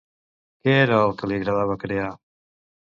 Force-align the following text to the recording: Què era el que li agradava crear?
Què 0.63 0.73
era 0.87 0.97
el 1.09 1.15
que 1.21 1.31
li 1.31 1.39
agradava 1.39 1.79
crear? 1.87 2.13